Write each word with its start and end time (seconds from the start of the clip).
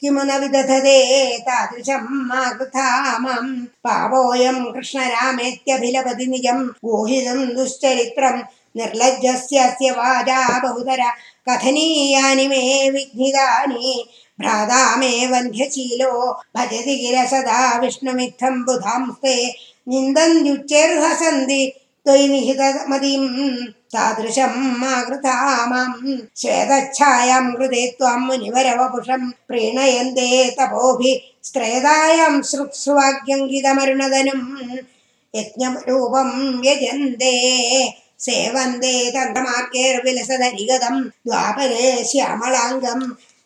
किमु 0.00 0.22
न 0.28 0.38
विदधते 0.42 0.98
तादृशम् 1.46 2.30
कृथामम् 2.58 3.50
पावोऽयम् 3.84 4.62
कृष्णरामेत्यभिलपति 4.74 6.26
निजम् 6.32 6.64
गुहिदम् 6.84 7.44
दुश्चरित्रम् 7.56 8.40
निर्लज्जस्य 8.76 9.90
वाजा 9.98 10.40
बहुतर 10.64 11.02
कथनीयानि 11.48 12.46
मे 12.48 12.62
विघ्नितानि 12.90 13.92
ഭ്രാതാ 14.40 14.82
വന്ധ്യശീലോ 15.30 16.12
ഭജതി 16.56 16.94
കില 16.96 17.16
സദാ 17.26 17.60
വിഷ്ണുമിത്തം 17.82 18.54
ബുധാംസ്തേ 18.64 19.36
നിന്ദന്ത്യുച്ചേർഹസന്തി 19.86 21.62
ത്വയി 22.06 22.26
നിഹിതമതിം 22.26 23.24
താദൃശം 23.94 24.52
മാകൃതാമാം 24.80 25.90
ശ്വേതച്ഛായാം 26.36 27.46
കൃതേ 27.54 27.82
ത്വം 27.92 28.20
മുനിവരവപുഷം 28.26 29.22
പ്രീണയന്തേ 29.48 30.28
തപോഭി 30.58 31.12
സ്ത്രേതായാം 31.44 32.36
ശ്രുക്സ്വാഗ്യങ്കിതമരുണതനും 32.42 34.40
യജ്ഞരൂപം 35.34 36.30
യജന്തേ 36.64 37.34
സേവന്തേ 38.20 38.94
തന്ത്രമാർഗേർവിലസദരിഗതം 39.10 40.96
ദ്വാപരേ 41.26 41.86
ശ്യാമളാംഗം 42.04 43.00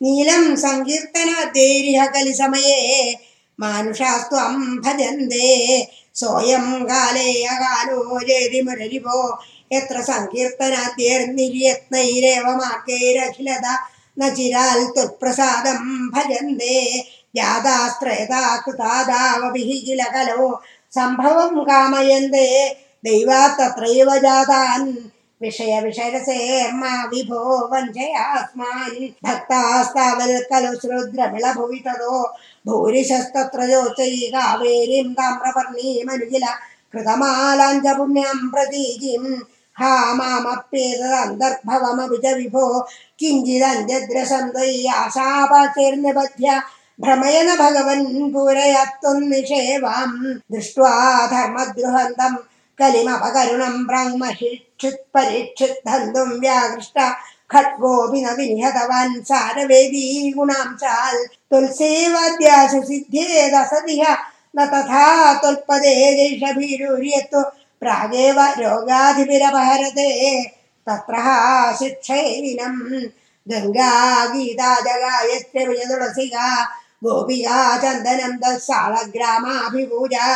നീലം 0.05 0.45
സങ്കീർത്തനാദ്ദേരിഹ 0.65 2.01
കലിസമയേ 2.15 2.81
മാനുഷാസ്ത്വം 3.59 4.55
ഭജന്തേ 4.85 5.51
സ്വയം 6.21 6.67
കാലേ 6.91 7.29
അകാലോ 7.55 7.99
ജേതി 8.29 8.61
മുരരിപോ 8.61 9.19
എത്ര 9.73 9.97
സങ്കീർത്തനാദ്യൈർനിര്യത്നൈരേവ 10.11 12.47
മാർഗൈരഖിലത 12.61 13.67
നചിരാൽ 14.19 14.37
ചിരാൽ 14.37 14.81
ത്വത്പ്രസാദം 14.95 15.81
ഭജന്തേ. 16.15 16.79
ജാതാസ്ത്രേതാ 17.37 18.43
കൃതാദാവഭിः 18.65 19.71
കില 19.87 20.03
കലോ 20.15 20.45
സംഭവം 20.93 21.53
കാമയന്തേ. 21.69 22.49
ദൈവാത്തത്രൈവ 23.05 24.09
ജാതാൻ 24.27 24.83
विषय 25.45 25.73
विषयसेर्मा 25.85 26.93
विभो 27.13 27.41
वञ्चयास्मान् 27.73 28.99
भक्तास्तावल् 29.27 30.37
खलु 30.51 30.73
श्रोद्रमिळभुवि 30.83 31.81
ततो 31.87 32.15
भूरिशस्तत्र 32.67 33.61
योचयि 33.73 34.25
कावेरीं 34.35 35.09
ताम् 35.19 35.41
प्रपर्णी 35.41 35.89
मनुल 36.09 36.47
कृतमालाञ्जपुण्यम् 36.93 38.51
प्रतीजिम् 38.55 39.29
हा 39.81 39.93
मामप्येतदन्तर्भवमविज 40.19 42.27
विभो 42.39 42.67
किञ्चिदञ्जद्रशन्दसा 43.21 44.39
त्वयि 44.55 44.81
आशापाचैर्निबध्य 45.03 46.49
भ्रमयन 47.03 47.49
भगवन् 47.63 48.07
पूरया 48.33 48.85
तु 49.03 49.11
दृष्ट्वा 50.53 50.93
धर्मद्रुहन्तम् 51.33 52.43
कलिमपकरुणं 52.79 53.77
कलिमपकरुणम्परीक्षित् 53.89 55.87
धन्तुं 55.89 56.29
व्याकृष्ट 56.41 56.99
खड्गोऽपि 57.53 58.21
न 58.25 58.27
विनिहतवान् 58.37 59.23
सारवेदी 59.31 60.07
गुणां 60.37 60.69
तुलसीवाद्या 61.51 62.57
सुसिद्धे 62.71 63.27
दसदिह 63.55 64.05
न 64.57 64.67
तथा 64.73 65.05
तुल्पदे 65.43 65.95
जैषभिरु 66.17 66.93
प्रागेव 67.83 68.39
रोगाधिभिरपहरते 68.61 70.11
तत्र 70.87 71.15
शिक्षे 71.79 72.21
गङ्गा 73.47 73.93
गीता 74.33 74.75
जगायत्र 74.87 75.69
विजतुलसिका 75.69 76.49
गोपि 77.05 77.39
चन्दनं 77.83 78.37
दस्साळग्रामाभिभूजा 78.45 80.29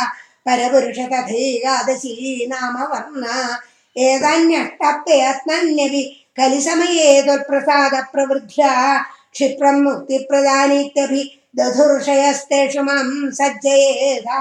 परपुरुष 0.49 0.97
तथेकादशी 0.97 2.45
नाम 2.49 2.77
वर्ण 2.91 3.25
एतान्यष्टप्ते 3.97 5.17
कलिसमये 6.37 7.21
त्वत्प्रसादप्रवृद्ध्या 7.21 8.73
क्षिप्रम् 9.33 9.83
मुक्तिप्रदानीत्यभि 9.83 11.23
दधुर्षयस्तेषु 11.57 12.83
मां 12.83 13.31
सज्जयेधा। 13.31 14.39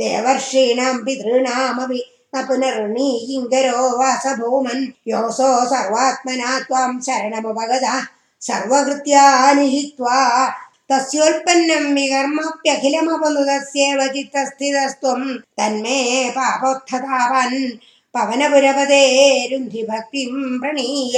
देवर्षीणां 0.00 0.96
पितॄणामपि 0.98 2.02
न 2.36 2.42
पुनर्णीङ्गरो 2.46 3.98
वा 3.98 4.16
स 4.16 4.26
भूमन् 4.26 4.84
योऽसो 5.08 5.48
सर्वात्मना 5.66 6.58
त्वां 6.58 7.00
शरणमुपगत। 7.00 7.86
सर्वकृत्या 8.40 9.52
निहित्वा 9.52 10.20
തസ്യോൽപ്പന്നം 10.90 11.84
വികർമ്മപ്യഖിലമപനുതസ്യേവ 11.94 14.00
ചിത്തസ്ഥിതസ്ത്വം 14.14 15.22
തന്മേ 15.58 16.00
പാപോത്ഥതാവൻ 16.36 17.52
പവനപുരപതേ 18.14 19.04
രുന്ധി 19.52 19.82
ഭക്തിം 19.88 20.34
പ്രണീയ. 20.60 21.16